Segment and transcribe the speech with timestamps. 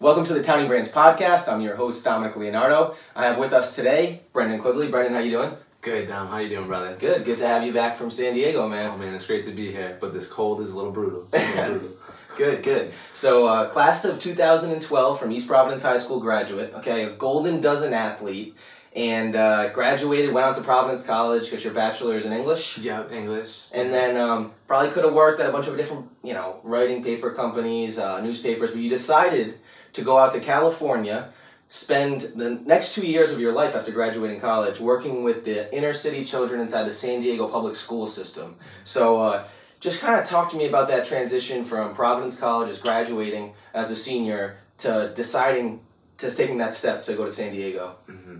[0.00, 1.52] Welcome to the Townie Brands podcast.
[1.52, 2.94] I'm your host Dominic Leonardo.
[3.16, 4.88] I have with us today Brendan Quigley.
[4.88, 5.56] Brendan, how you doing?
[5.80, 6.28] Good, Dom.
[6.28, 6.94] How you doing, brother?
[6.96, 7.24] Good.
[7.24, 8.92] Good to have you back from San Diego, man.
[8.94, 9.12] Oh man.
[9.12, 11.26] it's great to be here, but this cold is a little brutal.
[11.32, 11.96] A little brutal.
[12.36, 12.92] Good, good.
[13.12, 16.74] So, uh, class of 2012 from East Providence High School graduate.
[16.74, 18.54] Okay, a Golden Dozen athlete,
[18.94, 20.32] and uh, graduated.
[20.32, 22.78] Went out to Providence College, got your bachelor's in English.
[22.78, 23.64] Yep, English.
[23.72, 27.02] And then um, probably could have worked at a bunch of different, you know, writing
[27.02, 29.58] paper companies, uh, newspapers, but you decided
[29.92, 31.30] to go out to California,
[31.68, 35.92] spend the next two years of your life after graduating college working with the inner
[35.92, 38.56] city children inside the San Diego public school system.
[38.84, 39.44] So uh,
[39.80, 43.90] just kind of talk to me about that transition from Providence College as graduating as
[43.90, 45.80] a senior to deciding
[46.18, 47.96] to taking that step to go to San Diego.
[48.06, 48.38] hmm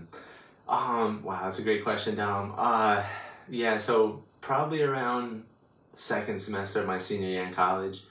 [0.67, 2.53] Um, wow, that's a great question, Dom.
[2.57, 3.03] Uh,
[3.47, 5.43] yeah, so probably around
[5.95, 8.01] second semester of my senior year in college,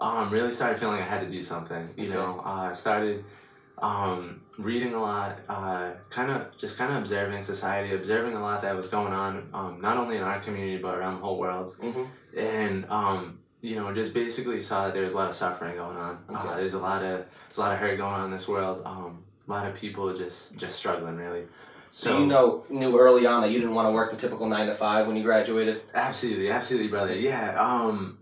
[0.00, 1.90] um, really started feeling I had to do something.
[1.96, 2.14] You Okay.
[2.14, 3.24] know, uh, started
[3.78, 8.62] um, reading a lot, uh, kind of just kind of observing society, observing a lot
[8.62, 11.76] that was going on, um, not only in our community but around the whole world.
[11.80, 12.04] Mm-hmm.
[12.38, 15.96] and um, you know, just basically saw that there was a lot of suffering going
[15.96, 16.18] on.
[16.32, 18.82] Uh, there's a lot of there's a lot of hurt going on in this world.
[18.84, 21.44] Um, a lot of people just just struggling really.
[21.90, 24.66] So, you know, knew early on that you didn't want to work the typical nine
[24.66, 25.80] to five when you graduated.
[25.94, 27.14] Absolutely, absolutely, brother.
[27.16, 27.56] Yeah.
[27.58, 28.18] Um,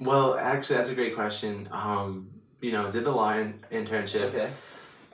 [0.00, 1.68] well, actually, that's a great question.
[1.70, 4.34] Um, you know, did the law in- internship.
[4.34, 4.50] Okay.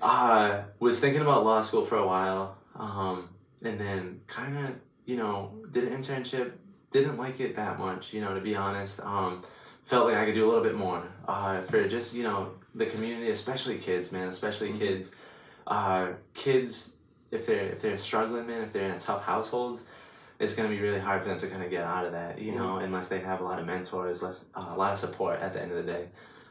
[0.00, 2.56] Uh, was thinking about law school for a while.
[2.76, 3.28] Um,
[3.62, 4.74] and then kind of,
[5.06, 6.52] you know, did an internship.
[6.90, 9.00] Didn't like it that much, you know, to be honest.
[9.00, 9.42] Um,
[9.84, 12.86] felt like I could do a little bit more uh, for just, you know, the
[12.86, 14.78] community, especially kids, man, especially Mhm.
[14.78, 15.14] kids.
[15.66, 16.94] Uh, kids,
[17.30, 19.80] if they're if they're struggling, man, if they're in a tough household,
[20.38, 22.54] it's gonna be really hard for them to kind of get out of that, you
[22.54, 25.52] know, unless they have a lot of mentors, less, uh, a lot of support at
[25.52, 26.06] the end of the day.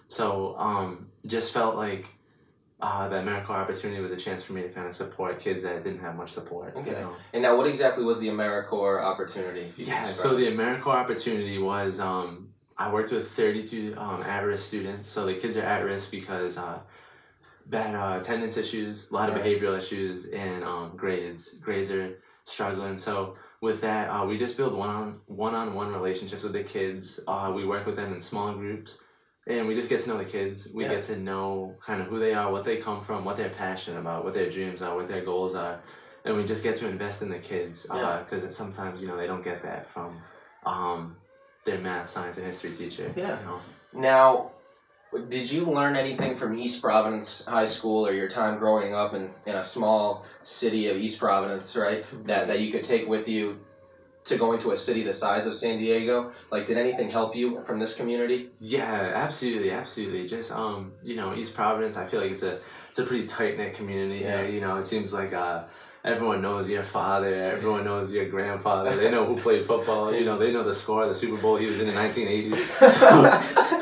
[0.08, 2.08] So um, just felt like
[2.82, 5.84] uh, that AmeriCorps opportunity was a chance for me to kind of support kids that
[5.84, 6.76] didn't have much support.
[6.76, 6.92] you Okay.
[6.92, 7.14] know.
[7.34, 9.62] And now, what exactly was the AmeriCorps opportunity?
[9.62, 14.44] If you Yeah, so the AmeriCorps opportunity was um, I worked with 32 um, at
[14.44, 15.10] risk students.
[15.10, 16.80] So the kids are at risk because uh,
[17.68, 19.46] bad uh, attendance issues, a lot of Right.
[19.46, 21.58] behavioral issues, and um, grades.
[21.60, 22.98] Grades are struggling.
[22.98, 26.64] So with that, uh, we just build one on one on one relationships with the
[26.64, 27.20] kids.
[27.28, 29.00] Uh, we work with them in small groups.
[29.48, 30.70] And we just get to know the kids.
[30.74, 30.94] We Yeah.
[30.96, 34.00] get to know kind of who they are, what they come from, what they're passionate
[34.00, 35.76] about, what their dreams are, what their goals are,
[36.26, 38.24] and we just get to invest in the kids Yeah.
[38.24, 40.10] because sometimes you know they don't get that from
[40.66, 41.16] um,
[41.66, 43.08] their math, science, and history teacher.
[43.16, 43.40] Yeah.
[43.40, 43.60] You know?
[43.94, 44.52] Now,
[45.18, 49.30] did you learn anything from East Providence High School or your time growing up in,
[49.46, 52.06] in a small city of East Providence, right?
[52.26, 53.60] That, that you could take with you
[54.26, 56.32] to going to a city the size of San Diego?
[56.52, 58.50] Like, did anything help you from this community?
[58.60, 60.28] Yeah, absolutely, absolutely.
[60.28, 61.96] Just um, you know, East Providence.
[61.98, 62.60] I feel like it's a
[62.90, 64.42] it's a pretty tight knit community Yeah.
[64.42, 64.50] here.
[64.52, 65.66] You know, it seems like uh,
[66.04, 68.96] everyone knows your father, everyone knows your grandfather.
[68.96, 70.12] They know who played football.
[70.12, 72.56] You know, they know the score of the Super Bowl he was in in 1980.
[72.90, 73.75] So,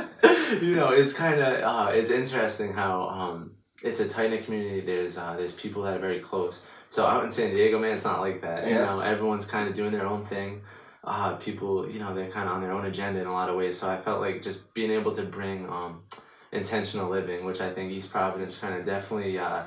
[0.61, 3.51] you know, it's kind of uh, it's interesting how um,
[3.83, 4.81] it's a tight knit community.
[4.81, 6.63] There's uh, there's people that are very close.
[6.89, 8.67] So out in San Diego, man, it's not like that.
[8.67, 10.61] You know, everyone's kind of doing their own thing.
[11.03, 13.55] Uh, people, you know, they're kind of on their own agenda in a lot of
[13.55, 13.77] ways.
[13.79, 16.03] So I felt like just being able to bring um,
[16.51, 19.63] intentional living, which I think East Providence kind of definitely, uh,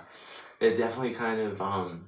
[0.60, 2.06] it definitely kind of, um,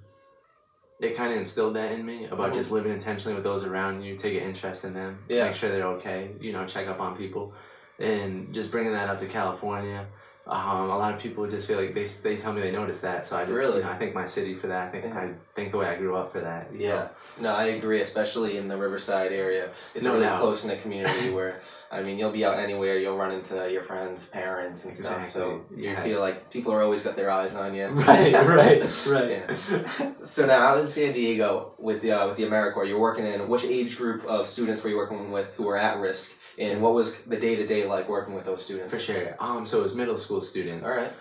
[1.00, 2.54] it kind of instilled that in me about Mhm.
[2.54, 5.44] just living intentionally with those around you, take an interest in them, Yeah.
[5.46, 7.52] make sure they're okay, you know, check up on people,
[7.98, 10.06] and just bringing that out to California.
[10.48, 13.26] Um, a lot of people just feel like they, they tell me they notice that,
[13.26, 13.78] so I just Really?
[13.78, 14.88] you know I thank my city for that.
[14.88, 15.18] I think Yeah.
[15.20, 16.72] I think the way I grew up for that.
[16.72, 16.84] you know.
[16.94, 17.08] Yeah,
[17.40, 19.68] no, I agree, especially in the Riverside area.
[19.94, 20.40] It's a No really doubt.
[20.40, 21.60] close knit community where,
[21.92, 25.28] I mean, you'll be out anywhere, you'll run into your friends, parents, and stuff.
[25.28, 27.86] So Exactly, you feel like people are always got their eyes on you.
[28.08, 29.30] Right, right, right.
[29.30, 30.12] Yeah.
[30.22, 33.48] So now out in San Diego with the uh, with the AmeriCorps, you're working in
[33.48, 36.94] which age group of students were you working with who were at risk, and what
[36.94, 38.90] was the day to day like working with those students?
[38.94, 39.36] For sure.
[39.40, 40.90] Um, so it was middle school students.
[40.90, 41.12] All right.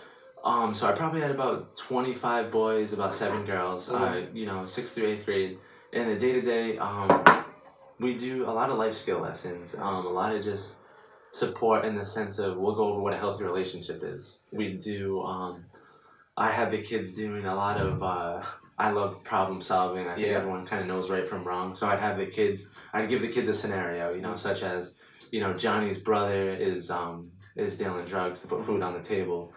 [0.43, 3.89] Um, so I probably had about twenty five boys, about seven girls.
[3.89, 4.35] Uh, Mhm.
[4.35, 5.57] you know, sixth through eighth grade.
[5.93, 7.23] And the day to day, um,
[7.99, 9.75] we do a lot of life skill lessons.
[9.75, 10.75] Um, a lot of just
[11.31, 14.39] support in the sense of we'll go over what a healthy relationship is.
[14.51, 15.21] We do.
[15.21, 15.65] Um,
[16.37, 18.01] I have the kids doing a lot of.
[18.03, 18.41] Uh,
[18.79, 20.07] I love problem solving.
[20.07, 20.33] I think Yeah.
[20.33, 21.73] everyone kind of knows right from wrong.
[21.73, 22.71] So I'd have the kids.
[22.93, 24.13] I'd give the kids a scenario.
[24.13, 24.99] You know, such as,
[25.31, 29.51] you know, Johnny's brother is um is dealing drugs to put food on the table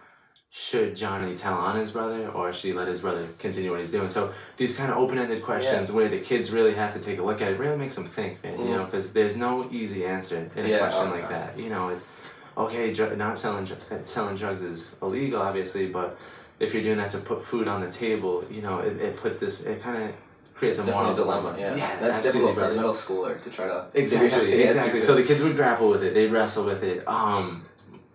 [0.53, 3.91] should Johnny tell on his brother or should he let his brother continue what he's
[3.91, 4.09] doing?
[4.09, 7.41] So these kind of open-ended questions where the kids really have to take a look
[7.41, 8.59] at it really makes them think, man.
[8.59, 8.69] You Mhm.
[8.71, 11.31] know, because there's no easy answer in a Yeah, question oh, like God.
[11.31, 11.57] that.
[11.57, 12.05] You know, it's
[12.57, 16.17] okay, dr- not selling dr- selling drugs is illegal, obviously, but
[16.59, 19.39] if you're doing that to put food on the table, you know, it, it puts
[19.39, 20.09] this, it kind of
[20.53, 21.55] creates a moral dilemma.
[21.57, 24.63] Yeah, Yeah, that's difficult for a middle schooler to try to Exactly, figure out the
[24.65, 25.01] answer exactly.
[25.01, 26.13] So the kids would grapple with it.
[26.13, 27.07] They'd wrestle with it.
[27.07, 27.65] Um,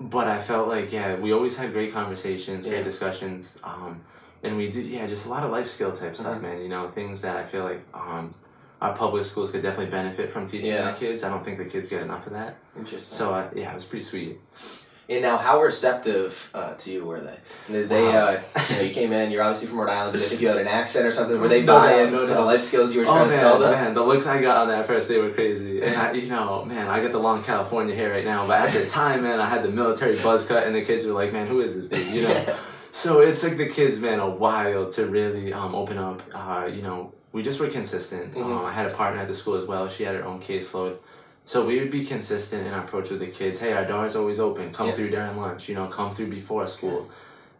[0.01, 2.73] but I felt like yeah, we always had great conversations, Yeah.
[2.73, 3.61] great discussions.
[3.65, 4.01] Um,
[4.43, 6.43] and we did yeah, just a lot of life skill type stuff, Mhm.
[6.43, 6.61] man.
[6.63, 8.35] You know, things that I feel like um,
[8.83, 10.91] our public schools could definitely benefit from teaching Yeah.
[10.91, 11.25] our kids.
[11.25, 12.57] I don't think the kids get enough of that.
[12.77, 13.17] Interesting.
[13.19, 14.39] So uh, yeah, it was pretty sweet.
[15.09, 17.37] And now, how receptive uh, to you were they?
[17.73, 18.27] Did they, Wow.
[18.27, 19.31] uh, you know, you came in.
[19.31, 20.15] You're obviously from Rhode Island.
[20.15, 21.41] Did they think you had an accent or something?
[21.41, 23.61] Were they No buying no for the life skills you were Oh trying to sell
[23.61, 23.81] man, them?
[23.85, 25.81] man, the looks I got on that first day were crazy.
[25.81, 28.73] And I, you know, man, I got the long California hair right now, but at
[28.73, 31.47] the time, man, I had the military buzz cut, and the kids were like, "Man,
[31.47, 32.57] who is this dude?" You know.
[32.93, 36.23] So it took the kids, man, a while to really um, open up.
[36.35, 38.33] Uh, you know, we just were consistent.
[38.35, 38.43] Mhm.
[38.43, 39.87] Um, I had a partner at the school as well.
[39.87, 40.97] She had her own caseload.
[41.47, 43.61] So we would be consistent in our approach with the kids.
[43.61, 44.73] Hey, our door is always open.
[44.73, 44.95] Come Yeah.
[44.97, 45.69] through during lunch.
[45.69, 47.09] You know, come through before school.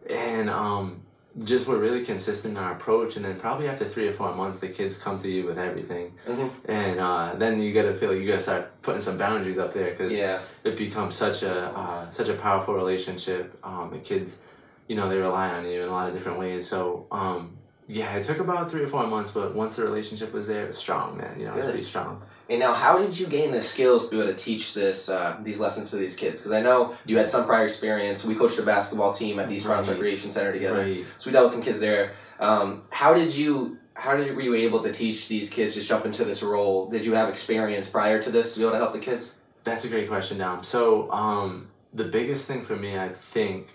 [0.09, 1.03] And um,
[1.45, 3.15] just we're really consistent in our approach.
[3.15, 6.11] And then probably after three or four months, the kids come to you with everything.
[6.27, 6.49] Mhm.
[6.65, 9.91] And uh, then you gotta feel like you gotta start putting some boundaries up there
[9.91, 10.39] because Yeah.
[10.65, 13.57] it becomes such a uh, such a powerful relationship.
[13.63, 14.41] Um, the kids,
[14.89, 16.67] you know, they rely on you in a lot of different ways.
[16.67, 17.55] So um,
[17.87, 20.67] yeah, it took about three or four months, but once the relationship was there, it
[20.67, 21.39] was strong, man.
[21.39, 22.21] You know, it was pretty strong.
[22.49, 25.37] And now, how did you gain the skills to be able to teach this uh,
[25.41, 26.39] these lessons to these kids?
[26.39, 28.23] Because I know you had some prior experience.
[28.23, 29.85] We coached a basketball team at the East Right.
[29.85, 31.05] Recreation Center together, Right.
[31.17, 32.13] so we dealt with some kids there.
[32.39, 33.77] Um, how did you?
[33.95, 36.87] How did were you able to teach these kids just jump into this role?
[36.87, 39.35] Did you have experience prior to this to be able to help the kids?
[39.63, 40.63] That's a great question, Dom.
[40.63, 43.69] So, um, the biggest thing for me, I think,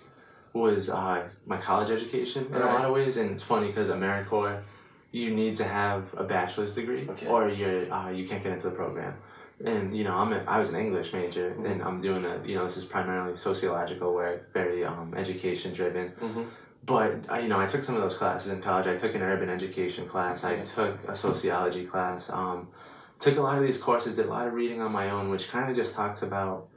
[0.53, 3.17] was uh, my college education in a lot of ways.
[3.17, 4.61] And it's funny because AmeriCorps,
[5.19, 7.27] you need to have a bachelor's degree Okay.
[7.27, 9.13] or you're, uh, you can't get into the program.
[9.63, 11.65] And, you know, I'm a, I was an English major Mm-hmm.
[11.67, 16.05] and I'm doing a, you know, this is primarily sociological work, very um, education driven.
[16.19, 16.43] Mm-hmm.
[16.85, 18.87] But uh, you know, I took some of those classes in college.
[18.87, 20.43] I took an urban education class.
[20.43, 22.29] I took a sociology class.
[22.29, 22.67] Um,
[23.19, 24.15] took a lot of these courses.
[24.17, 26.67] Did a lot of reading on my own, which kind of just talks about,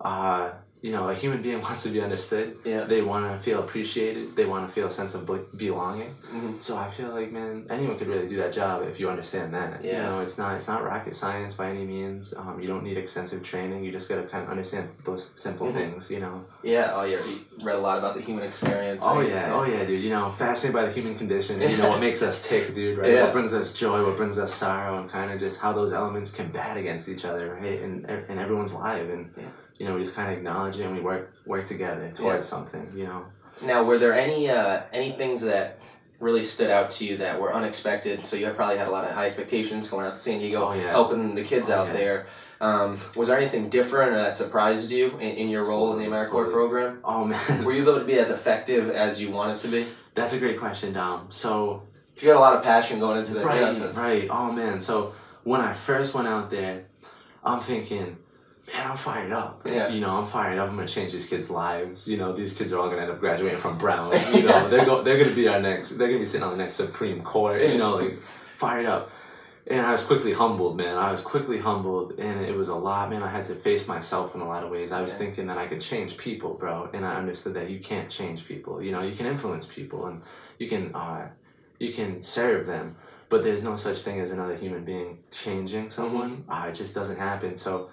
[0.00, 0.50] uh,
[0.84, 2.46] you know, a human being wants to be understood.
[2.72, 2.82] Yeah.
[2.92, 4.36] They want to feel appreciated.
[4.38, 6.12] They want to feel a sense of be- belonging.
[6.34, 6.62] Mhm.
[6.66, 9.72] So I feel like, man, anyone could really do that job if you understand that.
[9.82, 9.90] Yeah.
[9.96, 12.34] You know, it's not it's not rocket science by any means.
[12.40, 13.78] Um, you don't need extensive training.
[13.84, 15.74] You just gotta kind of understand those simple Mhm.
[15.78, 16.10] things.
[16.14, 16.36] You know.
[16.74, 16.92] Yeah.
[16.96, 17.24] Oh, yeah.
[17.28, 17.36] You
[17.66, 19.02] read a lot about the human experience.
[19.08, 20.02] Oh Like, yeah, oh yeah, dude.
[20.06, 21.54] You know, fascinated by the human condition.
[21.62, 22.98] You know what makes us tick, dude.
[22.98, 23.12] Right?
[23.14, 23.22] Yeah.
[23.24, 23.98] What brings us joy?
[24.06, 24.94] What brings us sorrow?
[25.00, 27.80] And kind of just how those elements combat against each other, right?
[27.80, 27.94] And
[28.30, 29.44] and everyone's life, and Yeah.
[29.76, 32.90] You know, we just kind of acknowledge it and we work work together towards something.
[32.94, 33.24] You know.
[33.62, 35.78] Now, were there any uh, any things that
[36.20, 38.26] really stood out to you that were unexpected?
[38.26, 40.72] So you probably had a lot of high expectations going out to San Diego, Oh,
[40.72, 40.90] yeah.
[40.90, 41.92] helping the kids Oh, out yeah.
[41.92, 42.26] there.
[42.60, 46.22] Um, was there anything different that surprised you in, in your role in the Totally,
[46.22, 46.52] AmeriCorps totally.
[46.54, 47.00] program?
[47.04, 49.86] Oh man, Were you able to be as effective as you wanted to be?
[50.14, 51.26] that's a great question, Dom.
[51.30, 51.82] So
[52.20, 53.96] You had a lot of passion going into the right, process.
[53.98, 54.28] right.
[54.30, 54.80] Oh man.
[54.80, 56.84] So when I first went out there,
[57.44, 58.16] I'm thinking.
[58.72, 59.62] Man, I'm fired up.
[59.66, 59.88] Yeah.
[59.88, 60.68] You know, I'm fired up.
[60.70, 62.08] I'm gonna change these kids' lives.
[62.08, 64.12] You know, these kids are all gonna end up graduating from Brown.
[64.34, 65.92] You know, they're go- they're gonna be our next.
[65.92, 67.60] They're gonna be sitting on the next Supreme Court.
[67.60, 68.18] You know, like
[68.58, 69.10] fired up.
[69.66, 70.96] And I was quickly humbled, man.
[70.98, 73.22] I was quickly humbled, and it was a lot, man.
[73.22, 74.92] I had to face myself in a lot of ways.
[74.92, 75.18] I was Yeah.
[75.18, 78.82] thinking that I could change people, bro, and I understood that you can't change people.
[78.82, 80.20] You know, you can influence people, and
[80.58, 81.28] you can, uh,
[81.78, 82.96] you can serve them,
[83.30, 86.44] but there's no such thing as another human being changing someone.
[86.46, 87.56] Uh, it just doesn't happen.
[87.56, 87.88] So,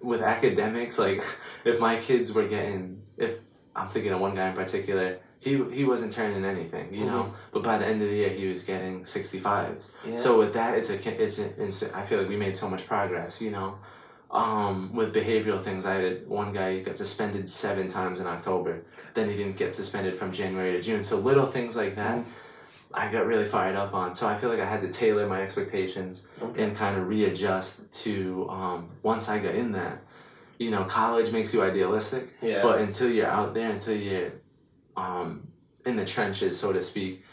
[0.00, 1.24] with academics, like,
[1.64, 3.38] if my kids were getting, if
[3.74, 7.34] I'm thinking of one guy in particular, he he wasn't turning anything, you know.
[7.52, 9.90] But by the end of the year, he was getting 65s.
[10.08, 10.16] Yeah.
[10.16, 12.68] So with that, it's a it's a, it's a, I feel like we made so
[12.68, 13.78] much progress, you know.
[14.30, 18.82] Um, with behavioral things, I had one guy got suspended seven times in October.
[19.14, 21.04] Then he didn't get suspended from January to June.
[21.04, 22.24] So little things like that,
[22.92, 24.14] I got really fired up on.
[24.14, 26.62] So I feel like I had to tailor my expectations Okay.
[26.62, 30.02] and kind of readjust to um, once I got in that.
[30.58, 32.62] You know, college makes you idealistic, yeah.
[32.62, 34.32] but until you're out there, until you're
[34.96, 35.46] um,
[35.84, 37.24] in the trenches, so to speak,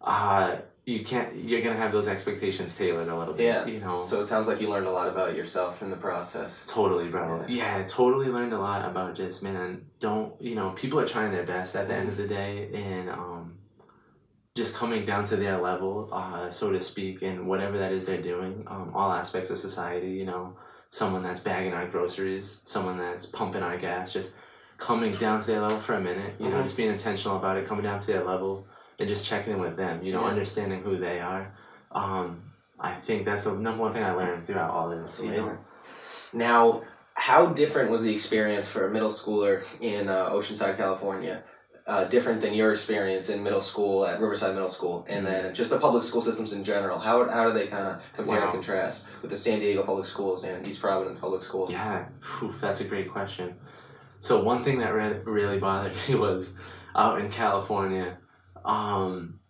[0.00, 1.34] uh, you can't.
[1.34, 3.44] You're gonna have those expectations tailored a little bit.
[3.44, 3.66] Yeah.
[3.66, 3.98] You know.
[3.98, 6.64] so it sounds like you learned a lot about yourself in the process.
[6.66, 7.44] Totally, bro.
[7.48, 7.78] Yeah.
[7.78, 9.84] Yeah, totally learned a lot about just man.
[9.98, 10.70] Don't you know?
[10.70, 13.58] People are trying their best at the end of the day, and um,
[14.58, 18.20] just coming down to their level, uh, so to speak, and whatever that is they're
[18.20, 18.64] doing.
[18.66, 20.10] Um, all aspects of society.
[20.10, 20.56] You know,
[20.90, 24.32] someone that's bagging our groceries, someone that's pumping our gas, just
[24.76, 26.34] coming down to their level for a minute.
[26.40, 26.64] You know, Mhm.
[26.64, 28.66] just being intentional about it, coming down to their level,
[28.98, 30.02] and just checking in with them.
[30.02, 30.30] You know, Yeah.
[30.34, 31.54] understanding who they are.
[31.92, 32.42] Um,
[32.80, 35.20] I think that's the number one thing I learned throughout all of this.
[35.22, 35.34] You know.
[35.34, 35.58] amazing.
[36.32, 36.82] Now,
[37.14, 41.42] how different was the experience for a middle schooler in uh, Oceanside, California?
[41.88, 45.70] Uh, different than your experience in middle school at Riverside Middle School, and then just
[45.70, 46.98] the public school systems in general.
[46.98, 48.44] How, how do they kind of compare Wow.
[48.44, 51.70] and contrast with the San Diego public schools and East Providence public schools?
[51.72, 52.04] Yeah,
[52.60, 53.54] that's a great question.
[54.20, 56.58] So one thing that re- really bothered me was
[56.94, 58.18] out in California,
[58.66, 59.40] um,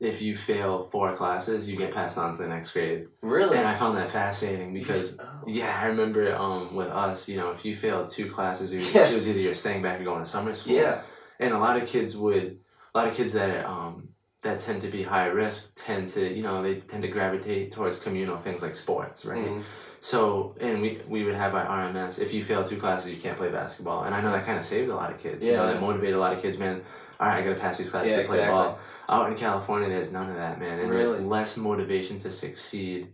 [0.00, 3.56] if you fail four classes, you get passed on to the next grade, Really?
[3.56, 5.44] and I found that fascinating because Oh.
[5.46, 9.06] yeah, I remember um, with us, you know, if you failed two classes, it, Yeah.
[9.08, 10.74] it was either you're staying back or going to summer school.
[10.74, 11.02] Yeah.
[11.40, 12.56] And a lot of kids would
[12.94, 14.08] a lot of kids that um
[14.42, 17.98] that tend to be high risk tend to you know they tend to gravitate towards
[17.98, 19.62] communal things like sports right Mhm.
[20.00, 23.36] so and we we would have our rms if you fail two classes you can't
[23.38, 25.66] play basketball and i know that kind of saved a lot of kids you know
[25.66, 25.72] Yeah.
[25.72, 26.82] that motivated a lot of kids man
[27.20, 28.54] all right i gotta pass these classes Yeah, to play exactly.
[28.54, 31.24] ball out in california there's none of that man and there's Really?
[31.24, 33.08] less motivation to succeed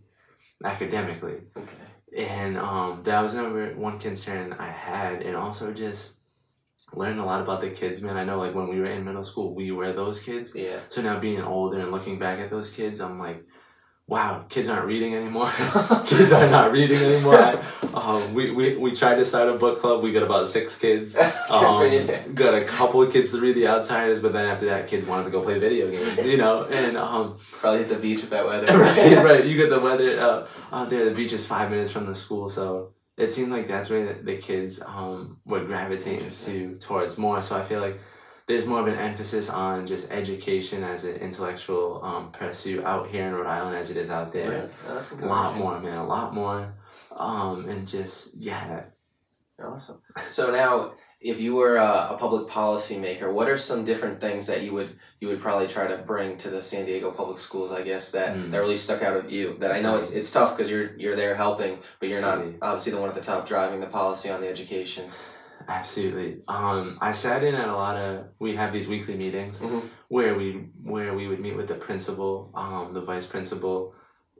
[0.63, 1.75] academically Okay.
[2.17, 6.15] and um, that was number one concern I had, and also just
[6.93, 8.17] learning a lot about the kids, man.
[8.17, 10.55] I know, like when we were in middle school, we were those kids.
[10.55, 10.79] Yeah.
[10.87, 13.45] So now being older and looking back at those kids, I'm like,
[14.07, 15.49] wow, kids aren't reading anymore.
[16.05, 17.53] kids are not reading anymore.
[17.93, 20.03] um, we, we we tried to start a book club.
[20.03, 21.15] We got about six kids.
[21.15, 22.13] Good for you.
[22.13, 25.05] Um, got a couple of kids to read The Outsiders, but then after that, kids
[25.05, 26.25] wanted to go play video games.
[26.25, 28.65] You know, and um, Probably hit the beach with that weather.
[28.77, 29.45] right, right.
[29.45, 31.05] You get the weather uh, out there.
[31.05, 34.37] The beach is five minutes from the school, so it seemed like that's where the,
[34.37, 36.79] kids um, were gravitating Interesting.
[36.79, 37.41] to towards more.
[37.41, 37.99] So I feel like
[38.47, 43.27] there's more of an emphasis on just education as an intellectual um, pursuit out here
[43.27, 44.49] in Rhode Island as it is out there.
[44.49, 44.69] Really?
[44.87, 45.29] Oh, that's A encouraging.
[45.37, 45.97] lot more, man.
[45.97, 46.73] A lot more.
[47.15, 48.83] Um, and just yeah,
[49.63, 50.01] Awesome.
[50.23, 54.47] So now, if you were a, a public policy maker, what are some different things
[54.47, 57.71] that you would you would probably try to bring to the San Diego public schools?
[57.71, 58.49] I guess that, Mm.
[58.51, 59.55] that really stuck out of you.
[59.59, 62.91] That I know it's it's tough because you're you're there helping, but you're not obviously
[62.93, 65.05] the one at the top driving the policy on the education.
[65.67, 66.41] absolutely.
[66.47, 68.25] Um, I sat in at a lot of.
[68.39, 69.59] We have these weekly meetings.
[69.59, 69.83] Mhm.
[70.07, 70.47] where we
[70.83, 73.93] where we would meet with the principal, um, the vice principal,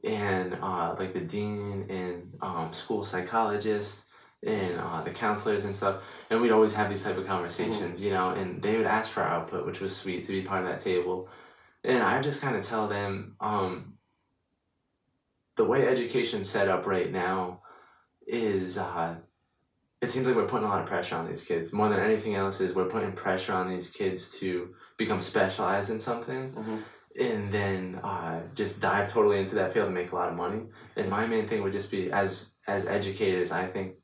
[0.04, 4.08] and uh, like the dean and um, school psychologist
[4.46, 8.12] and uh, the counselors and stuff, and we'd always have these type of conversations, you
[8.12, 10.70] know, and they would ask for our output, which was sweet to be part of
[10.70, 11.30] that table,
[11.84, 13.94] and I just kind of tell them um,
[15.58, 17.62] the way education's set up right now
[18.28, 18.78] is.
[18.78, 19.16] Uh,
[20.02, 21.72] it seems like we're putting a lot of pressure on these kids.
[21.74, 26.00] More than anything else, is we're putting pressure on these kids to become specialized in
[26.00, 26.80] something Mhm.
[27.20, 30.64] and then uh, just dive totally into that field and make a lot of money.
[30.96, 33.98] And my main thing would just be as as educators, I think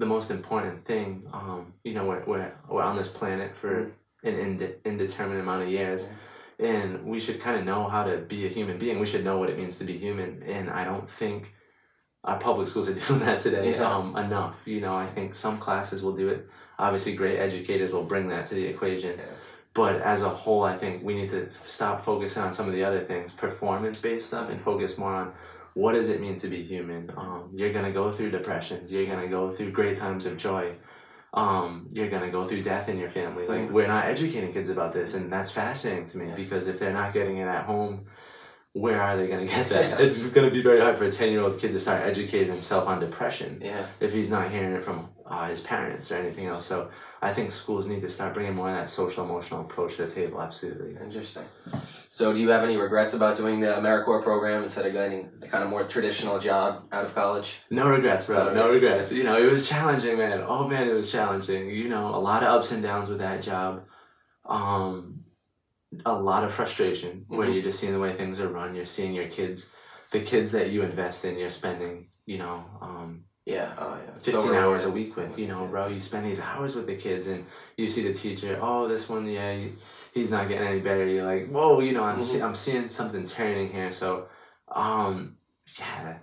[0.00, 3.92] the most important thing, um, you know, we're, we're, we're on this planet for
[4.24, 6.08] an inde- indeterminate amount of years.
[6.58, 8.98] And we should kind of know how to be a human being.
[8.98, 10.42] We should know what it means to be human.
[10.42, 11.54] And I don't think
[12.24, 13.94] our public schools are doing that today Yeah.
[13.94, 14.56] um, enough.
[14.64, 16.48] You know, I think some classes will do it.
[16.78, 19.18] Obviously, great educators will bring that to the equation.
[19.18, 19.52] Yes.
[19.74, 22.84] But as a whole, I think we need to stop focusing on some of the
[22.84, 25.32] other things, performance based stuff, and focus more on
[25.74, 27.10] what does it mean to be human.
[27.16, 28.92] Um, you're gonna go through depressions.
[28.92, 30.74] You're gonna go through great times of joy.
[31.32, 33.46] Um, you're gonna go through death in your family.
[33.46, 33.72] Like Mm.
[33.72, 36.34] we're not educating kids about this, and that's fascinating to me Yeah.
[36.34, 38.06] because if they're not getting it at home,
[38.72, 40.00] where are they gonna get that?
[40.00, 42.88] It's gonna be very hard for a ten year old kid to start educating himself
[42.88, 43.86] on depression Yeah.
[44.00, 46.66] if he's not hearing it from uh, his parents or anything else.
[46.66, 46.90] So
[47.22, 50.12] I think schools need to start bringing more of that social emotional approach to the
[50.12, 50.42] table.
[50.42, 50.96] Absolutely.
[51.00, 51.44] Interesting.
[52.08, 55.46] So, do you have any regrets about doing the AmeriCorps program instead of getting the
[55.46, 57.58] kind of more traditional job out of college?
[57.70, 58.46] No regrets, bro.
[58.46, 58.82] No No regrets.
[58.82, 59.12] regrets.
[59.12, 60.42] You know, it was challenging, man.
[60.44, 61.70] Oh man, it was challenging.
[61.70, 63.84] You know, a lot of ups and downs with that job.
[64.44, 65.20] Um,
[66.04, 67.54] a lot of frustration where Mhm.
[67.54, 68.74] you're just seeing the way things are run.
[68.74, 69.72] You're seeing your kids,
[70.10, 71.38] the kids that you invest in.
[71.38, 73.72] You're spending, you know, um, Yeah.
[73.78, 74.14] Oh, yeah.
[74.14, 75.88] So 15 hours a week with, you know, bro.
[75.88, 77.44] You spend these hours with the kids and
[77.76, 79.56] you see the teacher, oh, this one, yeah,
[80.14, 81.04] he's not getting any better.
[81.06, 83.90] You're like, whoa, you know, I'm, see- I'm seeing something turning here.
[83.90, 84.26] So,
[84.68, 85.36] um,
[85.78, 86.14] yeah,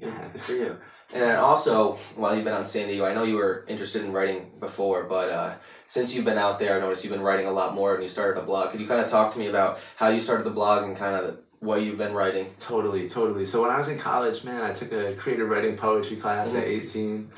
[0.00, 0.28] Yeah, yeah.
[0.32, 0.76] good for you.
[1.12, 4.10] And then also, while you've been on San Diego, I know you were interested in
[4.10, 5.54] writing before, but uh,
[5.86, 8.08] since you've been out there, I noticed you've been writing a lot more and you
[8.08, 8.70] started a blog.
[8.72, 11.14] Could you kind of talk to me about how you started the blog and kind
[11.14, 12.54] of what you've been writing?
[12.58, 13.44] Totally, totally.
[13.44, 16.64] So when I was in college, man, I took a creative writing poetry class at
[16.64, 16.80] Mhm.
[16.80, 17.30] 18.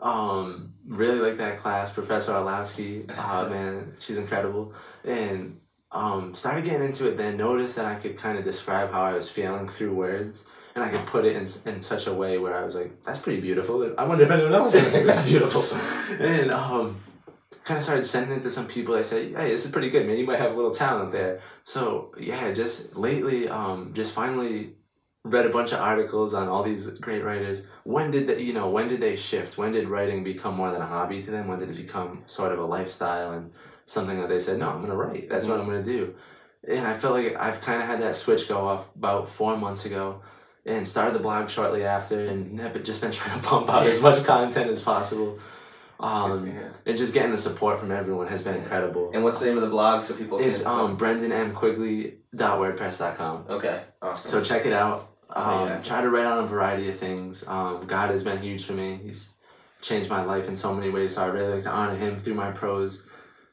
[0.00, 1.92] Um, really like that class.
[1.92, 4.72] Professor Orlowski, uh, man, she's incredible.
[5.04, 5.60] And
[5.92, 9.14] um, started getting into it then, noticed that I could kind of describe how I
[9.14, 10.46] was feeling through words.
[10.74, 13.18] And I could put it in, in such a way where I was like, that's
[13.18, 13.94] pretty beautiful.
[13.96, 15.64] I wonder if anyone else is going to think this is beautiful.
[16.20, 16.96] And um,
[17.66, 18.94] kind of started sending it to some people.
[18.94, 20.16] I said, hey, this is pretty good, man.
[20.16, 21.40] You might have a little talent there.
[21.64, 24.76] So yeah, just lately, um, just finally
[25.24, 27.66] read a bunch of articles on all these great writers.
[27.82, 29.58] When did they, you know, when did they shift?
[29.58, 31.48] When did writing become more than a hobby to them?
[31.48, 33.50] When did it become sort of a lifestyle and
[33.84, 35.28] something that they said, no, I'm going to write.
[35.28, 36.14] That's what I'm going to do.
[36.68, 39.86] And I feel like I've kind of had that switch go off about four months
[39.86, 40.22] ago
[40.64, 44.00] and started the blog shortly after and have just been trying to pump out as
[44.08, 45.40] much content as possible.
[45.98, 46.52] Um,
[46.84, 49.10] and just getting the support from everyone has been incredible.
[49.14, 50.98] And what's the name of the blog so people It's can um
[52.34, 53.46] brendanmquigley.wordpress.com.
[53.48, 53.82] Okay.
[54.02, 54.30] Awesome.
[54.30, 55.10] So check it out.
[55.34, 55.80] Oh, Um, yeah.
[55.80, 57.46] Try to write on a variety of things.
[57.48, 59.00] Um, God has been huge for me.
[59.02, 59.34] He's
[59.82, 61.14] changed my life in so many ways.
[61.14, 63.08] So I really like to honor Him through my prose,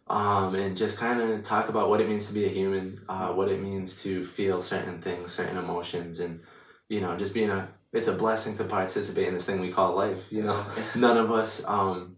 [0.07, 3.29] um, and just kind of talk about what it means to be a human, uh,
[3.29, 6.39] what it means to feel certain things, certain emotions, and
[6.89, 7.69] you know, just being a.
[7.93, 10.31] It's a blessing to participate in this thing we call life.
[10.31, 12.15] You know, none of us, um,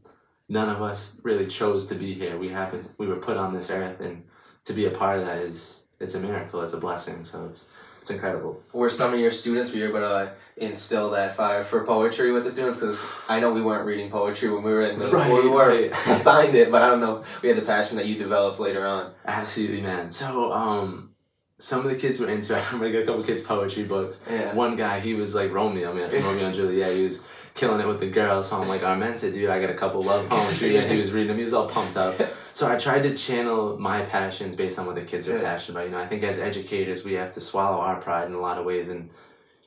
[0.50, 2.38] none of us really chose to be here.
[2.38, 2.88] We happened.
[2.98, 4.24] We were put on this earth, and
[4.66, 6.62] to be a part of that is it's a miracle.
[6.62, 7.24] It's a blessing.
[7.24, 7.70] So it's
[8.02, 8.62] it's incredible.
[8.72, 12.44] were some of your students were you able to instill that fire for poetry with
[12.44, 15.42] the students because i know we weren't reading poetry when we were in middle school
[15.42, 15.92] we were right.
[16.08, 19.12] assigned it but i don't know we had the passion that you developed later on
[19.26, 20.12] Absolutely, man.
[20.12, 21.10] So, um,
[21.58, 22.56] some of the kids were into.
[22.58, 24.24] I remember I got a couple kids poetry books.
[24.30, 26.96] yeah One guy, he was like Romeo, man, Romeo and Juliet.
[26.96, 28.50] He was killing it with the girls.
[28.50, 30.78] So I'm like, Armenta, dude, I got a couple love poems for you.
[30.78, 31.38] And he was reading them.
[31.38, 32.16] He was all pumped up.
[32.54, 35.44] So I tried to channel my passions based on what the kids are Yeah.
[35.44, 35.86] passionate about.
[35.86, 38.58] You know, I think as educators, we have to swallow our pride in a lot
[38.58, 39.10] of ways and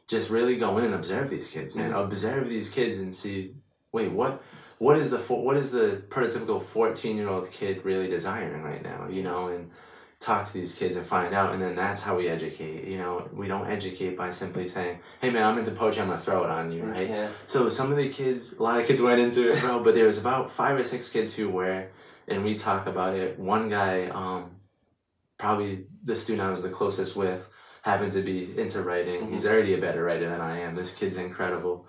[0.06, 1.92] just really go in and observe these kids, man.
[1.92, 2.04] Mhm.
[2.04, 3.54] Observe these kids and see,
[3.92, 4.42] wait, what,
[4.78, 9.06] what is the what is the prototypical fourteen year old kid really desiring right now?
[9.10, 9.70] You know, and
[10.20, 12.84] talk to these kids and find out, and then that's how we educate.
[12.84, 16.02] You know, we don't educate by simply saying, "Hey, man, I'm into poetry.
[16.02, 17.08] I'm gonna throw it on you," right?
[17.08, 19.80] yeah So some of the kids, a lot of kids went into it, bro.
[19.82, 21.86] But there was about five or six kids who were,
[22.26, 23.38] and we talk about it.
[23.38, 24.56] One guy, um,
[25.38, 27.46] probably the student I was the closest with,
[27.82, 29.30] happened to be into writing.
[29.30, 30.74] He's already a better writer than I am.
[30.74, 31.86] This kid's incredible.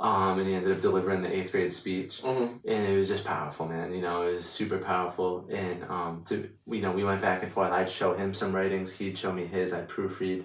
[0.00, 2.56] Um, and he ended up delivering the eighth grade speech, mm-hmm.
[2.66, 3.92] and it was just powerful, man.
[3.92, 5.46] You know, it was super powerful.
[5.52, 7.70] And um, to you know, we went back and forth.
[7.70, 9.74] I'd show him some writings, he'd show me his.
[9.74, 10.44] I'd proofread,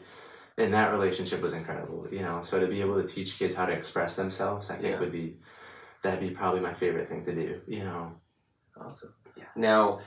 [0.58, 2.06] and that relationship was incredible.
[2.12, 4.90] You know, so to be able to teach kids how to express themselves, I think
[4.96, 5.00] Yeah.
[5.00, 5.38] would be
[6.02, 7.62] that'd be probably my favorite thing to do.
[7.66, 8.12] You know,
[8.80, 9.46] awesome Yeah.
[9.56, 10.02] now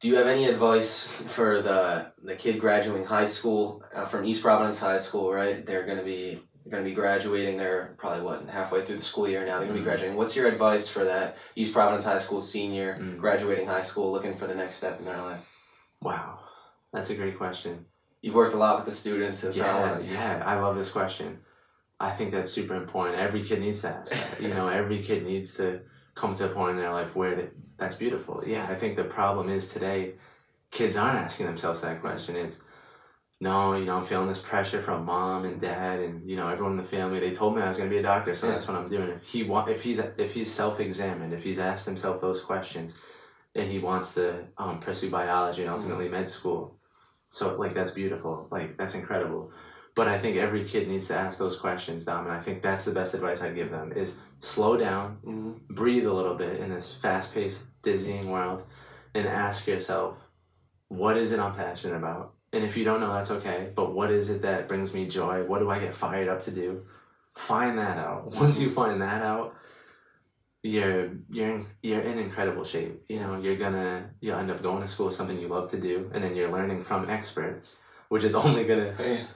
[0.00, 4.42] do you have any advice for the the kid graduating high school uh, from east
[4.42, 8.22] providence high school right they're going to be they're going to be graduating they're probably
[8.22, 9.84] what halfway through the school year now they're going to be Mhm.
[9.84, 13.18] graduating what's your advice for that east providence high school senior Mm.
[13.18, 15.40] graduating high school looking for the next step in their life
[16.00, 16.40] wow,
[16.92, 17.86] that's a great question.
[18.22, 20.74] You've worked a lot with the students, and so I Yeah, wanna- yeah, I love
[20.76, 21.38] this question.
[22.00, 23.18] I think that's super important.
[23.20, 24.40] Every kid needs to ask that.
[24.40, 25.80] You know, every kid needs to
[26.16, 28.42] come to a point in their life where they, that's beautiful.
[28.44, 30.14] Yeah, I think the problem is today,
[30.72, 32.34] kids aren't asking themselves that question.
[32.34, 32.62] It's,
[33.42, 36.74] no, you know, I'm feeling this pressure from mom and dad and you know everyone
[36.78, 37.18] in the family.
[37.18, 38.52] They told me I was going to be a doctor, so Yeah.
[38.52, 39.08] that's what I'm doing.
[39.10, 42.96] If he want, if he's if he's self-examined, if he's asked himself those questions,
[43.56, 46.78] and he wants to um, pursue biology and ultimately med school,
[47.30, 48.46] so like that's beautiful.
[48.52, 49.50] Like that's incredible.
[49.96, 52.84] But I think every kid needs to ask those questions, Dom, and I think that's
[52.84, 55.66] the best advice I'd give them is slow down, Mhm.
[55.68, 58.62] breathe a little bit in this fast-paced, dizzying world,
[59.16, 60.16] and ask yourself,
[60.88, 62.34] what is it I'm passionate about?
[62.52, 63.70] And if you don't know, that's okay.
[63.74, 65.44] But what is it that brings me joy?
[65.44, 66.82] What do I get fired up to do?
[67.34, 68.32] Find that out.
[68.40, 69.54] Once you find that out,
[70.62, 73.02] you're you're in, you're in incredible shape.
[73.08, 75.80] You know, you're gonna you'll end up going to school with something you love to
[75.80, 77.78] do, and then you're learning from experts,
[78.10, 79.26] which is only gonna Yeah.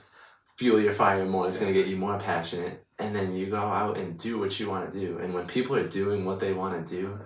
[0.57, 1.47] fuel your fire more.
[1.47, 2.83] It's going to get you more passionate.
[2.99, 5.19] And then you go out and do what you want to do.
[5.19, 7.19] And when people are doing what they want to do,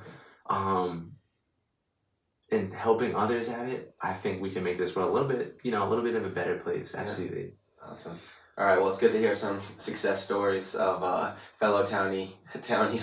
[0.50, 1.14] um,
[2.52, 5.60] and helping others at it, I think we can make this world a little bit,
[5.64, 6.92] you know, a little bit of a better place.
[6.94, 7.02] Yeah.
[7.02, 7.54] Absolutely.
[7.84, 8.20] Awesome.
[8.58, 8.78] All right.
[8.78, 13.02] Well, it's good to hear some success stories of uh, fellow townie townie